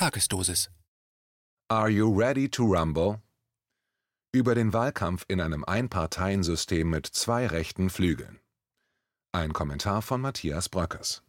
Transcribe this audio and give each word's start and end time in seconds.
Tagesdosis. 0.00 0.70
Are 1.68 1.90
you 1.90 2.08
ready 2.10 2.48
to 2.48 2.64
rumble? 2.64 3.20
Über 4.32 4.54
den 4.54 4.72
Wahlkampf 4.72 5.26
in 5.28 5.42
einem 5.42 5.62
Einparteiensystem 5.62 6.88
mit 6.88 7.06
zwei 7.06 7.46
rechten 7.46 7.90
Flügeln. 7.90 8.40
Ein 9.32 9.52
Kommentar 9.52 10.00
von 10.00 10.22
Matthias 10.22 10.70
Bröckers. 10.70 11.22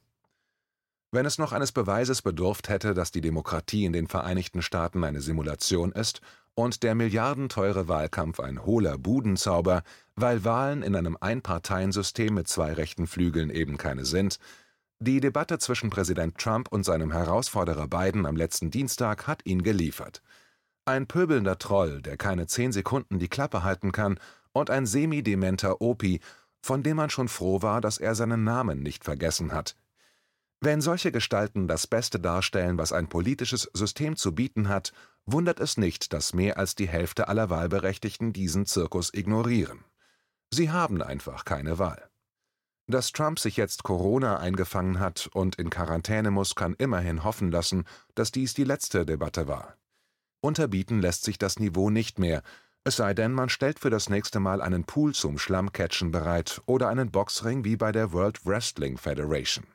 Wenn 1.11 1.25
es 1.25 1.37
noch 1.37 1.51
eines 1.51 1.73
Beweises 1.73 2.21
bedurft 2.21 2.69
hätte, 2.69 2.93
dass 2.93 3.11
die 3.11 3.19
Demokratie 3.19 3.83
in 3.83 3.91
den 3.91 4.07
Vereinigten 4.07 4.61
Staaten 4.61 5.03
eine 5.03 5.19
Simulation 5.19 5.91
ist 5.91 6.21
und 6.53 6.81
der 6.83 6.95
milliardenteure 6.95 7.89
Wahlkampf 7.89 8.39
ein 8.39 8.63
hohler 8.63 8.97
Budenzauber, 8.97 9.83
weil 10.15 10.45
Wahlen 10.45 10.81
in 10.81 10.95
einem 10.95 11.17
Einparteiensystem 11.19 12.33
mit 12.33 12.47
zwei 12.47 12.71
rechten 12.71 13.05
Flügeln 13.05 13.49
eben 13.49 13.75
keine 13.75 14.05
sind, 14.05 14.39
die 15.01 15.19
Debatte 15.19 15.57
zwischen 15.57 15.89
Präsident 15.89 16.37
Trump 16.37 16.71
und 16.71 16.83
seinem 16.83 17.11
Herausforderer 17.11 17.87
Biden 17.87 18.27
am 18.27 18.35
letzten 18.35 18.69
Dienstag 18.69 19.25
hat 19.25 19.41
ihn 19.45 19.63
geliefert. 19.63 20.21
Ein 20.85 21.07
pöbelnder 21.07 21.57
Troll, 21.57 22.03
der 22.03 22.17
keine 22.17 22.45
zehn 22.45 22.71
Sekunden 22.71 23.17
die 23.17 23.27
Klappe 23.27 23.63
halten 23.63 23.91
kann, 23.91 24.19
und 24.53 24.69
ein 24.69 24.85
semidementer 24.85 25.81
Opi, 25.81 26.19
von 26.61 26.83
dem 26.83 26.97
man 26.97 27.09
schon 27.09 27.29
froh 27.29 27.63
war, 27.63 27.81
dass 27.81 27.97
er 27.97 28.13
seinen 28.13 28.43
Namen 28.43 28.83
nicht 28.83 29.03
vergessen 29.03 29.53
hat. 29.53 29.75
Wenn 30.59 30.81
solche 30.81 31.11
Gestalten 31.11 31.67
das 31.67 31.87
Beste 31.87 32.19
darstellen, 32.19 32.77
was 32.77 32.93
ein 32.93 33.09
politisches 33.09 33.71
System 33.73 34.15
zu 34.15 34.35
bieten 34.35 34.69
hat, 34.69 34.93
wundert 35.25 35.59
es 35.59 35.77
nicht, 35.77 36.13
dass 36.13 36.35
mehr 36.35 36.59
als 36.59 36.75
die 36.75 36.87
Hälfte 36.87 37.27
aller 37.27 37.49
Wahlberechtigten 37.49 38.33
diesen 38.33 38.67
Zirkus 38.67 39.11
ignorieren. 39.11 39.83
Sie 40.51 40.69
haben 40.69 41.01
einfach 41.01 41.43
keine 41.43 41.79
Wahl. 41.79 42.10
Dass 42.87 43.11
Trump 43.11 43.39
sich 43.39 43.57
jetzt 43.57 43.83
Corona 43.83 44.37
eingefangen 44.37 44.99
hat 44.99 45.29
und 45.33 45.55
in 45.55 45.69
Quarantäne 45.69 46.31
muss, 46.31 46.55
kann 46.55 46.75
immerhin 46.77 47.23
hoffen 47.23 47.51
lassen, 47.51 47.85
dass 48.15 48.31
dies 48.31 48.53
die 48.53 48.63
letzte 48.63 49.05
Debatte 49.05 49.47
war. 49.47 49.77
Unterbieten 50.41 51.01
lässt 51.01 51.23
sich 51.23 51.37
das 51.37 51.59
Niveau 51.59 51.89
nicht 51.89 52.19
mehr, 52.19 52.41
es 52.83 52.95
sei 52.95 53.13
denn, 53.13 53.31
man 53.31 53.49
stellt 53.49 53.77
für 53.77 53.91
das 53.91 54.09
nächste 54.09 54.39
Mal 54.39 54.59
einen 54.59 54.85
Pool 54.85 55.13
zum 55.13 55.37
Schlammcatchen 55.37 56.09
bereit 56.09 56.63
oder 56.65 56.89
einen 56.89 57.11
Boxring 57.11 57.63
wie 57.63 57.75
bei 57.75 57.91
der 57.91 58.11
World 58.11 58.43
Wrestling 58.43 58.97
Federation. 58.97 59.67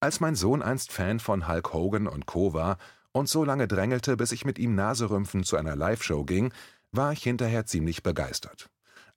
Als 0.00 0.18
mein 0.18 0.34
Sohn 0.34 0.60
einst 0.60 0.90
Fan 0.90 1.20
von 1.20 1.46
Hulk 1.46 1.72
Hogan 1.72 2.08
und 2.08 2.26
Co. 2.26 2.54
war 2.54 2.78
und 3.12 3.28
so 3.28 3.44
lange 3.44 3.68
drängelte, 3.68 4.16
bis 4.16 4.32
ich 4.32 4.44
mit 4.44 4.58
ihm 4.58 4.74
Naserümpfen 4.74 5.44
zu 5.44 5.56
einer 5.56 5.76
Live-Show 5.76 6.24
ging, 6.24 6.52
war 6.90 7.12
ich 7.12 7.22
hinterher 7.22 7.66
ziemlich 7.66 8.02
begeistert. 8.02 8.68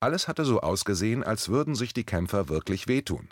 Alles 0.02 0.26
hatte 0.26 0.44
so 0.44 0.60
ausgesehen, 0.60 1.22
als 1.22 1.48
würden 1.48 1.76
sich 1.76 1.94
die 1.94 2.02
Kämpfer 2.02 2.48
wirklich 2.48 2.88
wehtun. 2.88 3.28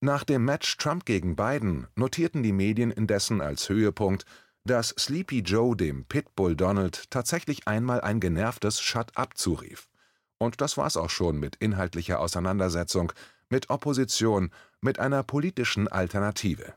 Nach 0.00 0.22
dem 0.22 0.44
Match 0.44 0.76
Trump 0.76 1.04
gegen 1.04 1.34
Biden 1.34 1.88
notierten 1.96 2.44
die 2.44 2.52
Medien 2.52 2.92
indessen 2.92 3.40
als 3.40 3.68
Höhepunkt, 3.68 4.24
dass 4.64 4.90
Sleepy 4.90 5.40
Joe 5.40 5.74
dem 5.76 6.04
Pitbull 6.04 6.54
Donald 6.54 7.10
tatsächlich 7.10 7.66
einmal 7.66 8.00
ein 8.02 8.20
genervtes 8.20 8.80
Shut 8.80 9.16
up 9.16 9.36
zurief. 9.36 9.88
Und 10.38 10.60
das 10.60 10.76
war's 10.76 10.96
auch 10.96 11.10
schon 11.10 11.40
mit 11.40 11.56
inhaltlicher 11.56 12.20
Auseinandersetzung, 12.20 13.12
mit 13.48 13.68
Opposition, 13.68 14.52
mit 14.80 15.00
einer 15.00 15.24
politischen 15.24 15.88
Alternative. 15.88 16.72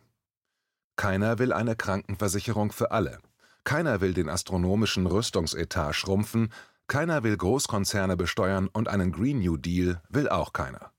Keiner 0.95 1.37
will 1.37 1.53
eine 1.53 1.75
Krankenversicherung 1.75 2.71
für 2.71 2.89
alle. 2.89 3.19
Keiner 3.63 4.01
will 4.01 4.15
den 4.15 4.27
astronomischen 4.27 5.05
Rüstungsetat 5.05 5.93
schrumpfen, 5.93 6.51
keiner 6.87 7.23
will 7.23 7.37
Großkonzerne 7.37 8.17
besteuern 8.17 8.67
und 8.67 8.87
einen 8.87 9.11
Green 9.11 9.39
New 9.39 9.57
Deal 9.57 10.01
will 10.09 10.29
auch 10.29 10.53
keiner. 10.53 10.91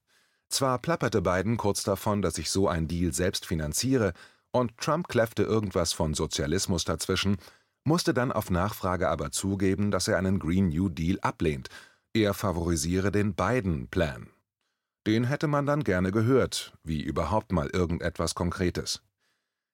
Zwar 0.49 0.79
plapperte 0.79 1.23
Biden 1.23 1.57
kurz 1.57 1.83
davon, 1.83 2.23
dass 2.23 2.39
ich 2.39 2.51
so 2.51 2.69
ein 2.69 2.89
Deal 2.89 3.13
selbst 3.13 3.47
finanziere, 3.47 4.13
und 4.53 4.79
Trump 4.79 5.09
kläffte 5.09 5.43
irgendwas 5.43 5.93
von 5.93 6.15
Sozialismus 6.15 6.85
dazwischen, 6.85 7.39
musste 7.83 8.15
dann 8.15 8.31
auf 8.31 8.51
Nachfrage 8.51 9.09
aber 9.09 9.33
zugeben, 9.33 9.91
dass 9.91 10.07
er 10.07 10.17
einen 10.17 10.39
Green 10.39 10.69
New 10.69 10.89
Deal 10.89 11.19
ablehnt. 11.21 11.69
Er 12.13 12.35
favorisiere 12.35 13.11
den 13.11 13.35
Biden-Plan. 13.35 14.29
Den 15.07 15.25
hätte 15.25 15.49
man 15.49 15.67
dann 15.67 15.85
gerne 15.85 16.13
gehört, 16.13 16.73
wie 16.83 17.03
überhaupt 17.03 17.53
mal 17.53 17.69
irgendetwas 17.69 18.35
Konkretes. 18.35 19.03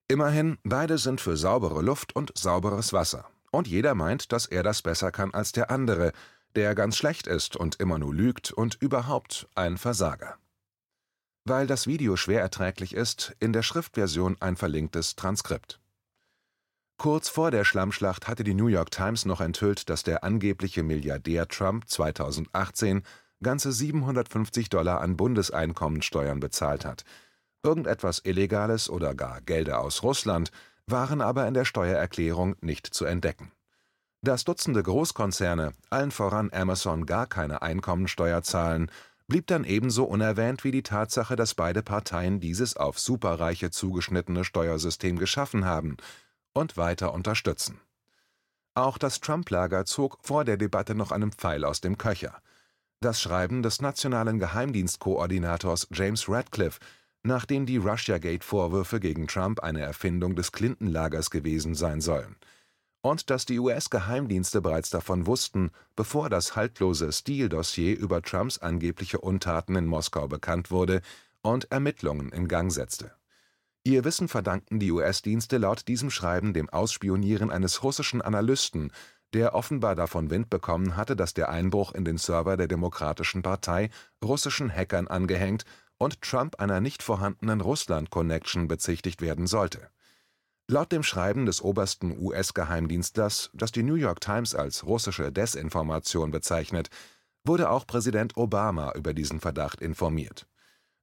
Immerhin, 0.08 0.58
beide 0.64 0.98
sind 0.98 1.20
für 1.20 1.36
saubere 1.36 1.82
Luft 1.82 2.16
und 2.16 2.36
sauberes 2.36 2.92
Wasser. 2.92 3.30
Und 3.50 3.66
jeder 3.66 3.94
meint, 3.94 4.32
dass 4.32 4.46
er 4.46 4.62
das 4.62 4.82
besser 4.82 5.10
kann 5.10 5.34
als 5.34 5.52
der 5.52 5.70
andere, 5.70 6.12
der 6.54 6.74
ganz 6.74 6.96
schlecht 6.96 7.26
ist 7.26 7.56
und 7.56 7.76
immer 7.76 7.98
nur 7.98 8.14
lügt 8.14 8.52
und 8.52 8.76
überhaupt 8.80 9.48
ein 9.54 9.78
Versager. 9.78 10.36
Weil 11.44 11.66
das 11.66 11.86
Video 11.86 12.16
schwer 12.16 12.40
erträglich 12.40 12.94
ist, 12.94 13.34
in 13.40 13.52
der 13.52 13.62
Schriftversion 13.62 14.36
ein 14.40 14.56
verlinktes 14.56 15.16
Transkript. 15.16 15.80
Kurz 16.98 17.30
vor 17.30 17.50
der 17.50 17.64
Schlammschlacht 17.64 18.28
hatte 18.28 18.44
die 18.44 18.52
New 18.52 18.66
York 18.66 18.90
Times 18.90 19.24
noch 19.24 19.40
enthüllt, 19.40 19.88
dass 19.88 20.02
der 20.02 20.22
angebliche 20.22 20.82
Milliardär 20.82 21.48
Trump 21.48 21.88
2018 21.88 23.02
ganze 23.42 23.72
750 23.72 24.68
Dollar 24.68 25.00
an 25.00 25.16
Bundeseinkommensteuern 25.16 26.40
bezahlt 26.40 26.84
hat. 26.84 27.04
Irgendetwas 27.62 28.20
Illegales 28.24 28.90
oder 28.90 29.14
gar 29.14 29.40
Gelder 29.40 29.80
aus 29.80 30.02
Russland, 30.02 30.50
waren 30.86 31.20
aber 31.20 31.46
in 31.46 31.54
der 31.54 31.64
Steuererklärung 31.64 32.56
nicht 32.60 32.86
zu 32.86 33.04
entdecken. 33.04 33.52
Dass 34.22 34.44
Dutzende 34.44 34.82
Großkonzerne, 34.82 35.72
allen 35.88 36.10
voran 36.10 36.50
Amazon, 36.52 37.06
gar 37.06 37.26
keine 37.26 37.62
Einkommensteuer 37.62 38.42
zahlen, 38.42 38.90
blieb 39.26 39.46
dann 39.46 39.64
ebenso 39.64 40.04
unerwähnt 40.04 40.64
wie 40.64 40.72
die 40.72 40.82
Tatsache, 40.82 41.36
dass 41.36 41.54
beide 41.54 41.82
Parteien 41.82 42.40
dieses 42.40 42.76
auf 42.76 42.98
Superreiche 42.98 43.70
zugeschnittene 43.70 44.44
Steuersystem 44.44 45.18
geschaffen 45.18 45.64
haben 45.64 45.96
und 46.52 46.76
weiter 46.76 47.14
unterstützen. 47.14 47.80
Auch 48.74 48.98
das 48.98 49.20
Trump-Lager 49.20 49.84
zog 49.84 50.18
vor 50.22 50.44
der 50.44 50.56
Debatte 50.56 50.94
noch 50.94 51.12
einen 51.12 51.32
Pfeil 51.32 51.64
aus 51.64 51.80
dem 51.80 51.96
Köcher. 51.96 52.42
Das 53.00 53.20
Schreiben 53.20 53.62
des 53.62 53.80
nationalen 53.80 54.38
Geheimdienstkoordinators 54.38 55.88
James 55.92 56.28
Radcliffe 56.28 56.80
nachdem 57.22 57.66
die 57.66 57.76
Russiagate-Vorwürfe 57.76 59.00
gegen 59.00 59.26
Trump 59.26 59.60
eine 59.60 59.80
Erfindung 59.80 60.36
des 60.36 60.52
Clinton-Lagers 60.52 61.30
gewesen 61.30 61.74
sein 61.74 62.00
sollen. 62.00 62.36
Und 63.02 63.30
dass 63.30 63.46
die 63.46 63.58
US-Geheimdienste 63.58 64.60
bereits 64.60 64.90
davon 64.90 65.26
wussten, 65.26 65.70
bevor 65.96 66.28
das 66.28 66.56
haltlose 66.56 67.12
Steele-Dossier 67.12 67.98
über 67.98 68.22
Trumps 68.22 68.58
angebliche 68.58 69.20
Untaten 69.20 69.76
in 69.76 69.86
Moskau 69.86 70.28
bekannt 70.28 70.70
wurde 70.70 71.00
und 71.42 71.70
Ermittlungen 71.70 72.30
in 72.30 72.48
Gang 72.48 72.70
setzte. 72.70 73.12
Ihr 73.84 74.04
Wissen 74.04 74.28
verdankten 74.28 74.78
die 74.78 74.92
US-Dienste 74.92 75.56
laut 75.56 75.88
diesem 75.88 76.10
Schreiben 76.10 76.52
dem 76.52 76.68
Ausspionieren 76.68 77.50
eines 77.50 77.82
russischen 77.82 78.20
Analysten, 78.20 78.92
der 79.32 79.54
offenbar 79.54 79.94
davon 79.94 80.28
Wind 80.28 80.50
bekommen 80.50 80.96
hatte, 80.96 81.16
dass 81.16 81.32
der 81.32 81.48
Einbruch 81.48 81.92
in 81.92 82.04
den 82.04 82.18
Server 82.18 82.58
der 82.58 82.68
Demokratischen 82.68 83.42
Partei 83.42 83.88
russischen 84.22 84.70
Hackern 84.70 85.08
angehängt 85.08 85.64
und 86.00 86.22
Trump 86.22 86.58
einer 86.58 86.80
nicht 86.80 87.02
vorhandenen 87.02 87.60
Russland-Connection 87.60 88.68
bezichtigt 88.68 89.20
werden 89.20 89.46
sollte. 89.46 89.90
Laut 90.66 90.92
dem 90.92 91.02
Schreiben 91.02 91.46
des 91.46 91.62
obersten 91.62 92.18
US-Geheimdienstlers, 92.18 93.50
das 93.52 93.70
die 93.70 93.82
New 93.82 93.96
York 93.96 94.20
Times 94.20 94.54
als 94.54 94.86
russische 94.86 95.30
Desinformation 95.30 96.30
bezeichnet, 96.30 96.88
wurde 97.44 97.70
auch 97.70 97.86
Präsident 97.86 98.36
Obama 98.36 98.92
über 98.94 99.12
diesen 99.12 99.40
Verdacht 99.40 99.80
informiert. 99.80 100.46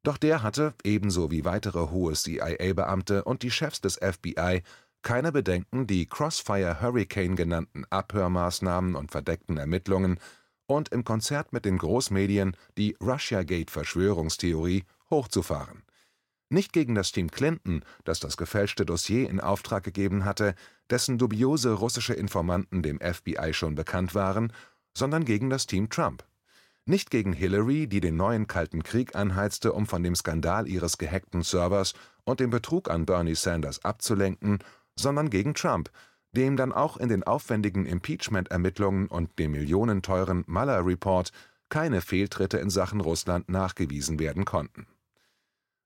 Doch 0.04 0.18
der 0.18 0.42
hatte, 0.42 0.74
ebenso 0.84 1.32
wie 1.32 1.46
weitere 1.46 1.90
hohe 1.90 2.14
CIA-Beamte 2.14 3.24
und 3.24 3.44
die 3.44 3.52
Chefs 3.52 3.82
des 3.82 3.96
FBI, 3.98 4.64
keine 5.04 5.32
Bedenken, 5.32 5.86
die 5.86 6.08
Crossfire 6.08 6.82
Hurricane 6.82 7.36
genannten 7.36 7.86
Abhörmaßnahmen 7.90 8.96
und 8.96 9.12
verdeckten 9.12 9.58
Ermittlungen 9.58 10.20
und 10.68 10.90
im 10.90 11.04
Konzert 11.04 11.54
mit 11.54 11.66
den 11.66 11.78
Großmedien 11.78 12.56
die 12.78 12.96
Russiagate-Verschwörungstheorie 13.02 14.84
hochzufahren. 15.10 15.84
Nicht 16.50 16.72
gegen 16.72 16.96
das 16.96 17.12
Team 17.12 17.30
Clinton, 17.30 17.84
das 18.06 18.20
das 18.20 18.38
gefälschte 18.38 18.86
Dossier 18.86 19.30
in 19.30 19.42
Auftrag 19.42 19.84
gegeben 19.84 20.24
hatte, 20.24 20.56
dessen 20.90 21.18
dubiose 21.18 21.74
russische 21.74 22.14
Informanten 22.14 22.82
dem 22.82 23.00
FBI 23.00 23.54
schon 23.54 23.76
bekannt 23.76 24.16
waren, 24.16 24.54
sondern 24.96 25.26
gegen 25.26 25.50
das 25.50 25.68
Team 25.68 25.90
Trump. 25.90 26.24
Nicht 26.86 27.10
gegen 27.10 27.34
Hillary, 27.34 27.88
die 27.88 28.00
den 28.00 28.16
neuen 28.16 28.48
Kalten 28.48 28.82
Krieg 28.82 29.14
anheizte, 29.14 29.74
um 29.74 29.88
von 29.88 30.04
dem 30.04 30.16
Skandal 30.16 30.70
ihres 30.70 30.98
gehackten 30.98 31.44
Servers 31.44 31.94
und 32.24 32.40
dem 32.40 32.50
Betrug 32.50 32.90
an 32.90 33.06
Bernie 33.06 33.36
Sanders 33.36 33.84
abzulenken, 33.84 34.60
sondern 34.96 35.30
gegen 35.30 35.54
Trump, 35.54 35.92
dem 36.32 36.58
dann 36.58 36.72
auch 36.72 36.98
in 36.98 37.10
den 37.10 37.24
aufwendigen 37.24 37.86
Impeachment-Ermittlungen 37.86 39.08
und 39.08 39.40
dem 39.40 39.52
millionenteuren 39.52 40.44
Mueller-Report 40.48 41.32
keine 41.70 42.02
Fehltritte 42.02 42.58
in 42.58 42.70
Sachen 42.70 43.02
Russland 43.02 43.50
nachgewiesen 43.50 44.20
werden 44.20 44.46
konnten. 44.46 44.88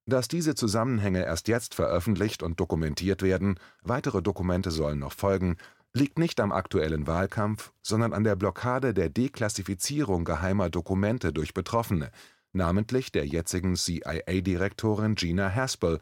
Dass 0.06 0.28
diese 0.28 0.56
Zusammenhänge 0.56 1.24
erst 1.24 1.48
jetzt 1.48 1.76
veröffentlicht 1.76 2.44
und 2.44 2.60
dokumentiert 2.60 3.22
werden, 3.22 3.60
weitere 3.84 4.22
Dokumente 4.22 4.72
sollen 4.72 5.00
noch 5.00 5.14
folgen, 5.14 5.58
liegt 5.94 6.18
nicht 6.18 6.40
am 6.40 6.52
aktuellen 6.52 7.06
Wahlkampf, 7.08 7.72
sondern 7.82 8.14
an 8.14 8.24
der 8.24 8.36
Blockade 8.36 8.94
der 8.94 9.10
Deklassifizierung 9.10 10.24
geheimer 10.26 10.70
Dokumente 10.70 11.34
durch 11.34 11.54
Betroffene, 11.54 12.12
namentlich 12.54 13.12
der 13.12 13.26
jetzigen 13.26 13.76
CIA-Direktorin 13.76 15.16
Gina 15.16 15.54
Haspel, 15.54 16.00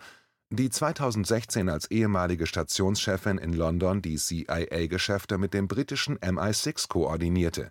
die 0.51 0.69
2016 0.69 1.69
als 1.69 1.91
ehemalige 1.91 2.47
Stationschefin 2.47 3.37
in 3.37 3.53
London 3.53 4.01
die 4.01 4.17
CIA-Geschäfte 4.17 5.37
mit 5.37 5.53
dem 5.53 5.67
britischen 5.67 6.17
MI6 6.19 6.87
koordinierte, 6.87 7.69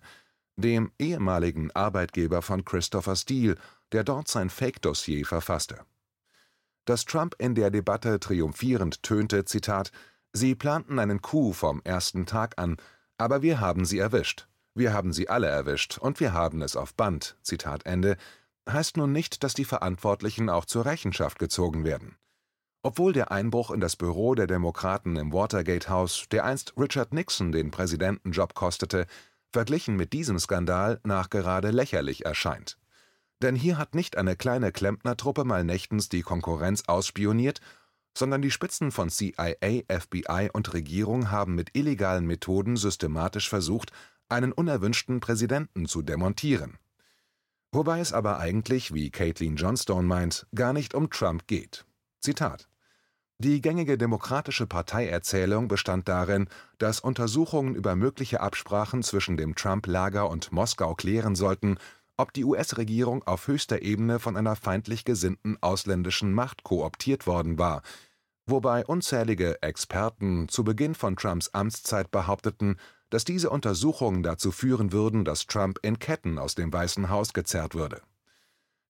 dem 0.55 0.91
ehemaligen 0.97 1.71
Arbeitgeber 1.71 2.41
von 2.41 2.63
Christopher 2.63 3.15
Steele, 3.15 3.55
der 3.91 4.03
dort 4.03 4.29
sein 4.29 4.49
Fake-Dossier 4.49 5.25
verfasste. 5.25 5.81
Dass 6.85 7.05
Trump 7.05 7.35
in 7.37 7.53
der 7.53 7.69
Debatte 7.69 8.19
triumphierend 8.19 9.03
tönte: 9.03 9.43
Zitat, 9.43 9.91
Sie 10.31 10.55
planten 10.55 10.99
einen 10.99 11.21
Coup 11.21 11.53
vom 11.53 11.81
ersten 11.83 12.25
Tag 12.25 12.57
an, 12.57 12.77
aber 13.17 13.41
wir 13.41 13.59
haben 13.59 13.83
sie 13.83 13.99
erwischt. 13.99 14.47
Wir 14.73 14.93
haben 14.93 15.11
sie 15.11 15.27
alle 15.27 15.47
erwischt 15.47 15.97
und 15.97 16.19
wir 16.19 16.33
haben 16.33 16.61
es 16.61 16.75
auf 16.75 16.93
Band. 16.93 17.35
Zitat 17.41 17.85
Ende, 17.85 18.15
heißt 18.69 18.95
nun 18.95 19.11
nicht, 19.11 19.43
dass 19.43 19.53
die 19.53 19.65
Verantwortlichen 19.65 20.49
auch 20.49 20.65
zur 20.65 20.85
Rechenschaft 20.85 21.39
gezogen 21.39 21.83
werden. 21.83 22.15
Obwohl 22.81 23.11
der 23.11 23.31
Einbruch 23.31 23.71
in 23.71 23.81
das 23.81 23.97
Büro 23.97 24.35
der 24.35 24.47
Demokraten 24.47 25.17
im 25.17 25.33
Watergate-Haus, 25.33 26.27
der 26.31 26.45
einst 26.45 26.73
Richard 26.77 27.13
Nixon 27.13 27.51
den 27.51 27.71
Präsidentenjob 27.71 28.53
kostete, 28.53 29.05
verglichen 29.51 29.97
mit 29.97 30.13
diesem 30.13 30.39
Skandal 30.39 31.01
nachgerade 31.03 31.71
lächerlich 31.71 32.25
erscheint. 32.25 32.77
Denn 33.41 33.55
hier 33.55 33.77
hat 33.77 33.95
nicht 33.95 34.17
eine 34.17 34.35
kleine 34.35 34.71
Klempnertruppe 34.71 35.43
mal 35.43 35.63
nächtens 35.63 36.07
die 36.07 36.21
Konkurrenz 36.21 36.83
ausspioniert, 36.87 37.59
sondern 38.17 38.41
die 38.41 38.51
Spitzen 38.51 38.91
von 38.91 39.09
CIA, 39.09 39.83
FBI 39.87 40.49
und 40.53 40.73
Regierung 40.73 41.31
haben 41.31 41.55
mit 41.55 41.75
illegalen 41.75 42.25
Methoden 42.25 42.77
systematisch 42.77 43.49
versucht, 43.49 43.91
einen 44.29 44.51
unerwünschten 44.51 45.19
Präsidenten 45.19 45.85
zu 45.85 46.01
demontieren. 46.01 46.77
Wobei 47.71 47.99
es 47.99 48.13
aber 48.13 48.39
eigentlich, 48.39 48.93
wie 48.93 49.09
Caitlin 49.09 49.55
Johnstone 49.55 50.07
meint, 50.07 50.47
gar 50.55 50.73
nicht 50.73 50.93
um 50.93 51.09
Trump 51.09 51.47
geht. 51.47 51.85
Zitat 52.21 52.67
Die 53.37 53.61
gängige 53.61 53.97
Demokratische 53.97 54.67
Parteierzählung 54.67 55.69
bestand 55.69 56.09
darin, 56.09 56.49
dass 56.77 56.99
Untersuchungen 56.99 57.75
über 57.75 57.95
mögliche 57.95 58.41
Absprachen 58.41 59.03
zwischen 59.03 59.37
dem 59.37 59.55
Trump-Lager 59.55 60.29
und 60.29 60.51
Moskau 60.51 60.95
klären 60.95 61.35
sollten, 61.35 61.77
ob 62.17 62.33
die 62.33 62.43
US-Regierung 62.43 63.23
auf 63.23 63.47
höchster 63.47 63.81
Ebene 63.81 64.19
von 64.19 64.35
einer 64.35 64.57
feindlich 64.57 65.05
gesinnten 65.05 65.57
ausländischen 65.61 66.33
Macht 66.33 66.63
kooptiert 66.63 67.25
worden 67.25 67.57
war, 67.57 67.83
wobei 68.45 68.85
unzählige 68.85 69.61
Experten 69.61 70.49
zu 70.49 70.65
Beginn 70.65 70.95
von 70.95 71.15
Trumps 71.15 71.47
Amtszeit 71.53 72.11
behaupteten, 72.11 72.75
dass 73.09 73.23
diese 73.23 73.49
Untersuchungen 73.49 74.23
dazu 74.23 74.51
führen 74.51 74.91
würden, 74.91 75.23
dass 75.23 75.47
Trump 75.47 75.79
in 75.83 75.99
Ketten 75.99 76.37
aus 76.37 76.55
dem 76.55 76.73
Weißen 76.73 77.09
Haus 77.09 77.31
gezerrt 77.31 77.75
würde. 77.75 78.01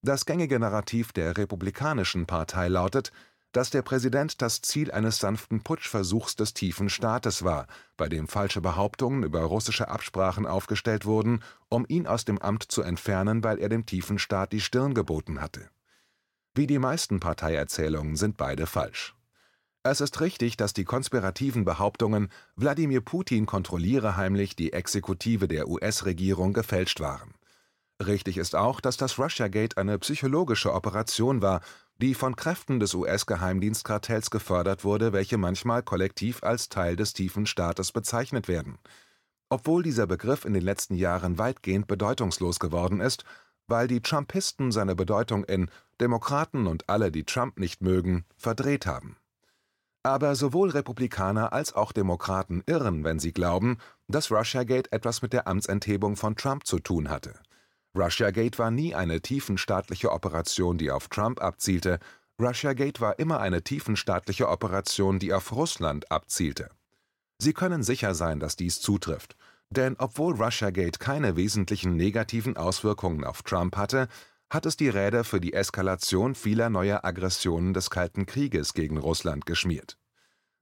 Das 0.01 0.25
gängige 0.25 0.59
Narrativ 0.59 1.11
der 1.11 1.37
Republikanischen 1.37 2.25
Partei 2.25 2.69
lautet, 2.69 3.11
dass 3.51 3.69
der 3.69 3.81
Präsident 3.81 4.41
das 4.41 4.61
Ziel 4.61 4.91
eines 4.91 5.17
sanften 5.17 5.61
Putschversuchs 5.61 6.35
des 6.35 6.53
tiefen 6.53 6.89
Staates 6.89 7.43
war, 7.43 7.67
bei 7.97 8.07
dem 8.07 8.27
falsche 8.27 8.61
Behauptungen 8.61 9.23
über 9.23 9.41
russische 9.41 9.89
Absprachen 9.89 10.45
aufgestellt 10.45 11.05
wurden, 11.05 11.43
um 11.67 11.85
ihn 11.87 12.07
aus 12.07 12.25
dem 12.25 12.37
Amt 12.37 12.63
zu 12.71 12.81
entfernen, 12.81 13.43
weil 13.43 13.59
er 13.59 13.67
dem 13.67 13.85
tiefen 13.85 14.19
Staat 14.19 14.53
die 14.53 14.61
Stirn 14.61 14.93
geboten 14.93 15.41
hatte. 15.41 15.69
Wie 16.53 16.67
die 16.67 16.79
meisten 16.79 17.19
Parteierzählungen 17.19 18.15
sind 18.15 18.37
beide 18.37 18.67
falsch. 18.67 19.15
Es 19.81 20.01
ist 20.01 20.21
richtig, 20.21 20.57
dass 20.57 20.73
die 20.73 20.83
konspirativen 20.83 21.65
Behauptungen, 21.65 22.29
Wladimir 22.55 23.01
Putin 23.01 23.45
kontrolliere 23.45 24.15
heimlich 24.15 24.55
die 24.55 24.73
Exekutive 24.73 25.47
der 25.47 25.67
US-Regierung, 25.67 26.53
gefälscht 26.53 26.99
waren. 26.99 27.33
Richtig 28.05 28.37
ist 28.37 28.55
auch, 28.55 28.79
dass 28.79 28.95
das 28.95 29.19
Russiagate 29.19 29.75
eine 29.77 29.99
psychologische 29.99 30.73
Operation 30.73 31.41
war, 31.41 31.59
die 31.97 32.13
von 32.13 32.37
Kräften 32.37 32.79
des 32.79 32.93
US-Geheimdienstkartells 32.93 34.31
gefördert 34.31 34.85
wurde, 34.85 35.11
welche 35.11 35.37
manchmal 35.37 35.83
kollektiv 35.83 36.41
als 36.41 36.69
Teil 36.69 36.95
des 36.95 37.11
tiefen 37.11 37.45
Staates 37.45 37.91
bezeichnet 37.91 38.47
werden. 38.47 38.77
Obwohl 39.49 39.83
dieser 39.83 40.07
Begriff 40.07 40.45
in 40.45 40.53
den 40.53 40.63
letzten 40.63 40.95
Jahren 40.95 41.37
weitgehend 41.37 41.87
bedeutungslos 41.87 42.59
geworden 42.59 43.01
ist, 43.01 43.25
weil 43.67 43.87
die 43.87 44.01
Trumpisten 44.01 44.71
seine 44.71 44.95
Bedeutung 44.95 45.43
in 45.43 45.69
Demokraten 45.99 46.67
und 46.67 46.87
alle, 46.87 47.11
die 47.11 47.25
Trump 47.25 47.59
nicht 47.59 47.81
mögen, 47.81 48.23
verdreht 48.37 48.85
haben. 48.85 49.17
Aber 50.03 50.35
sowohl 50.35 50.69
Republikaner 50.69 51.51
als 51.51 51.73
auch 51.73 51.91
Demokraten 51.91 52.63
irren, 52.65 53.03
wenn 53.03 53.19
sie 53.19 53.33
glauben, 53.33 53.77
dass 54.07 54.31
Russiagate 54.31 54.91
etwas 54.93 55.21
mit 55.21 55.33
der 55.33 55.47
Amtsenthebung 55.47 56.15
von 56.15 56.37
Trump 56.37 56.65
zu 56.65 56.79
tun 56.79 57.09
hatte. 57.09 57.33
Russiagate 57.95 58.57
war 58.59 58.71
nie 58.71 58.94
eine 58.95 59.21
tiefenstaatliche 59.21 60.12
Operation, 60.12 60.77
die 60.77 60.91
auf 60.91 61.07
Trump 61.07 61.41
abzielte, 61.41 62.00
Russiagate 62.39 63.01
war 63.01 63.19
immer 63.19 63.41
eine 63.41 63.63
tiefenstaatliche 63.63 64.47
Operation, 64.47 65.19
die 65.19 65.33
auf 65.33 65.51
Russland 65.51 66.09
abzielte. 66.12 66.69
Sie 67.38 67.53
können 67.53 67.83
sicher 67.83 68.15
sein, 68.15 68.39
dass 68.39 68.56
dies 68.56 68.80
zutrifft, 68.80 69.36
denn 69.69 69.95
obwohl 69.97 70.36
Russiagate 70.36 71.00
keine 71.00 71.36
wesentlichen 71.36 71.95
negativen 71.95 72.56
Auswirkungen 72.56 73.24
auf 73.24 73.44
Trump 73.44 73.75
hatte, 73.75 74.07
hat 74.50 74.65
es 74.65 74.77
die 74.77 74.89
Räder 74.89 75.24
für 75.24 75.39
die 75.39 75.53
Eskalation 75.53 76.33
vieler 76.33 76.69
neuer 76.69 77.03
Aggressionen 77.03 77.74
des 77.74 77.89
Kalten 77.89 78.25
Krieges 78.25 78.74
gegen 78.74 78.97
Russland 78.97 79.45
geschmiert. 79.45 79.97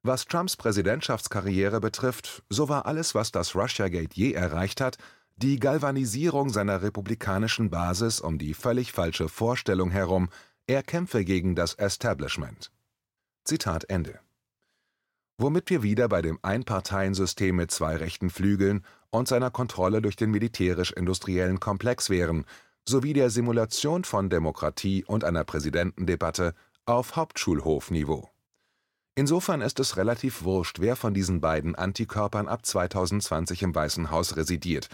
Was 0.04 0.26
Trumps 0.26 0.58
Präsidentschaftskarriere 0.58 1.80
betrifft, 1.80 2.44
so 2.50 2.70
war 2.70 2.86
alles, 2.86 3.16
was 3.16 3.32
das 3.32 3.56
Russiagate 3.56 4.16
je 4.16 4.34
erreicht 4.34 4.82
hat, 4.82 4.98
die 5.38 5.60
Galvanisierung 5.60 6.50
seiner 6.50 6.82
republikanischen 6.82 7.70
Basis 7.70 8.20
um 8.20 8.40
die 8.40 8.56
völlig 8.56 8.92
falsche 8.92 9.30
Vorstellung 9.30 9.92
herum, 9.92 10.30
er 10.66 10.82
kämpfe 10.82 11.24
gegen 11.24 11.56
das 11.56 11.76
Establishment. 11.76 12.72
Zitat 13.44 13.88
Ende. 13.90 14.20
Womit 15.38 15.70
wir 15.70 15.84
wieder 15.84 16.10
bei 16.10 16.24
dem 16.24 16.40
Einparteiensystem 16.42 17.56
mit 17.56 17.70
zwei 17.70 17.96
rechten 17.96 18.32
Flügeln 18.32 18.84
und 19.12 19.28
seiner 19.28 19.52
Kontrolle 19.52 20.02
durch 20.02 20.16
den 20.16 20.32
militärisch-industriellen 20.32 21.60
Komplex 21.60 22.10
wären, 22.10 22.46
sowie 22.90 23.14
der 23.14 23.30
Simulation 23.30 24.04
von 24.04 24.32
Demokratie 24.32 25.06
und 25.06 25.24
einer 25.24 25.44
Präsidentendebatte 25.44 26.56
auf 26.88 27.16
Hauptschulhofniveau. 27.16 28.30
Insofern 29.14 29.62
ist 29.62 29.80
es 29.80 29.98
relativ 29.98 30.44
wurscht, 30.44 30.80
wer 30.80 30.96
von 30.96 31.14
diesen 31.14 31.42
beiden 31.42 31.76
Antikörpern 31.76 32.48
ab 32.48 32.66
2020 32.66 33.62
im 33.62 33.76
Weißen 33.76 34.10
Haus 34.10 34.36
residiert, 34.36 34.90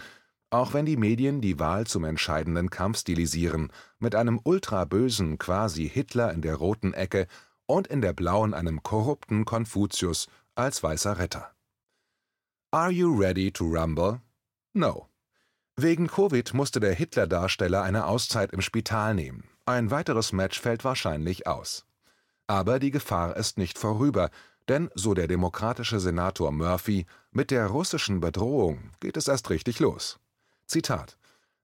auch 0.54 0.72
wenn 0.72 0.86
die 0.86 0.96
Medien 0.96 1.40
die 1.40 1.58
Wahl 1.58 1.84
zum 1.84 2.04
entscheidenden 2.04 2.70
Kampf 2.70 3.00
stilisieren, 3.00 3.72
mit 3.98 4.14
einem 4.14 4.38
ultrabösen 4.44 5.36
quasi 5.36 5.88
Hitler 5.88 6.32
in 6.32 6.42
der 6.42 6.54
roten 6.54 6.94
Ecke 6.94 7.26
und 7.66 7.88
in 7.88 8.00
der 8.00 8.12
blauen 8.12 8.54
einem 8.54 8.84
korrupten 8.84 9.44
Konfuzius 9.44 10.28
als 10.54 10.80
weißer 10.80 11.18
Retter. 11.18 11.50
Are 12.70 12.92
you 12.92 13.12
ready 13.12 13.50
to 13.50 13.64
rumble? 13.64 14.20
No. 14.74 15.08
Wegen 15.74 16.06
Covid 16.06 16.54
musste 16.54 16.78
der 16.78 16.94
Hitler-Darsteller 16.94 17.82
eine 17.82 18.06
Auszeit 18.06 18.52
im 18.52 18.60
Spital 18.60 19.16
nehmen. 19.16 19.42
Ein 19.66 19.90
weiteres 19.90 20.32
Match 20.32 20.60
fällt 20.60 20.84
wahrscheinlich 20.84 21.48
aus. 21.48 21.84
Aber 22.46 22.78
die 22.78 22.92
Gefahr 22.92 23.36
ist 23.36 23.58
nicht 23.58 23.76
vorüber, 23.76 24.30
denn, 24.68 24.88
so 24.94 25.14
der 25.14 25.26
demokratische 25.26 25.98
Senator 25.98 26.52
Murphy, 26.52 27.06
mit 27.32 27.50
der 27.50 27.66
russischen 27.66 28.20
Bedrohung 28.20 28.92
geht 29.00 29.16
es 29.16 29.26
erst 29.26 29.50
richtig 29.50 29.80
los. 29.80 30.20
Zitat 30.66 31.18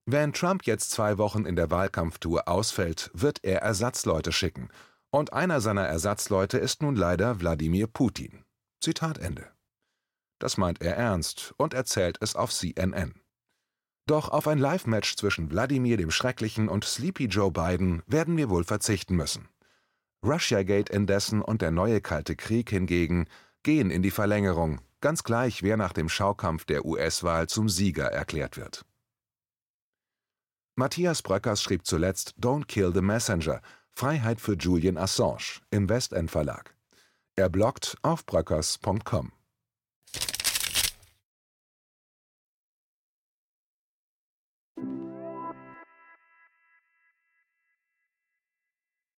Wenn 0.07 0.33
Trump 0.33 0.64
jetzt 0.64 0.90
zwei 0.90 1.19
Wochen 1.19 1.45
in 1.45 1.57
der 1.57 1.71
Wahlkampftour 1.71 2.49
ausfällt, 2.49 3.11
wird 3.14 3.45
er 3.45 3.62
Ersatzleute 3.62 4.33
schicken. 4.33 4.69
Und 5.11 5.33
einer 5.33 5.61
seiner 5.61 5.87
Ersatzleute 5.87 6.59
ist 6.59 6.83
nun 6.83 6.97
leider 6.97 7.40
Wladimir 7.40 7.87
Putin. 7.87 8.45
Zitat 8.80 9.19
Ende. 9.19 9.50
Das 10.38 10.57
meint 10.57 10.80
er 10.80 10.97
ernst 10.97 11.52
und 11.57 11.75
erzählt 11.75 12.16
es 12.21 12.35
auf 12.35 12.52
CNN. 12.52 13.14
Doch 14.07 14.30
auf 14.30 14.49
ein 14.49 14.59
Live-Match 14.59 15.16
zwischen 15.16 15.50
Wladimir 15.50 15.97
dem 15.97 16.11
Schrecklichen 16.11 16.69
und 16.69 16.85
Sleepy 16.85 17.26
Joe 17.26 17.52
Biden 17.52 18.02
werden 18.07 18.37
wir 18.37 18.50
wohl 18.50 18.64
verzichten 18.64 19.14
müssen. 19.14 19.49
Russiagate 20.25 20.92
indessen 20.92 21.42
und 21.42 21.62
der 21.62 21.71
neue 21.71 22.00
Kalte 22.00 22.37
Krieg 22.37 22.71
hingegen 22.71 23.26
gehen 23.62 23.90
in 23.90 24.02
die 24.02 24.11
Verlängerung, 24.11 24.80
ganz 25.00 25.23
gleich, 25.23 25.62
wer 25.62 25.76
nach 25.76 25.92
dem 25.92 26.09
Schaukampf 26.09 26.64
der 26.64 26.85
US-Wahl 26.85 27.49
zum 27.49 27.69
Sieger 27.69 28.07
erklärt 28.07 28.57
wird. 28.57 28.85
Matthias 30.80 31.20
Bröckers 31.20 31.62
schrieb 31.62 31.84
zuletzt 31.84 32.32
Don't 32.40 32.66
Kill 32.66 32.90
the 32.94 33.02
Messenger– 33.02 33.60
Freiheit 33.92 34.40
für 34.40 34.54
Julian 34.54 34.96
Assange 34.96 35.60
im 35.70 35.90
Westend 35.90 36.30
Verlag. 36.30 36.75
Er 37.37 37.50
bloggt 37.50 37.99
auf 38.00 38.25
bröckers.com 38.25 39.30